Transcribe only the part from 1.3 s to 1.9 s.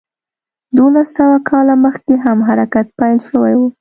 کاله